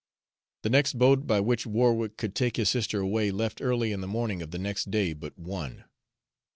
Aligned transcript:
The 0.63 0.71
next 0.71 0.97
boat 0.97 1.27
by 1.27 1.41
which 1.41 1.67
Warwick 1.67 2.17
could 2.17 2.33
take 2.33 2.57
his 2.57 2.69
sister 2.69 3.01
away 3.01 3.29
left 3.29 3.61
early 3.61 3.91
in 3.91 4.01
the 4.01 4.07
morning 4.07 4.41
of 4.41 4.49
the 4.49 4.57
next 4.57 4.89
day 4.89 5.13
but 5.13 5.37
one. 5.37 5.83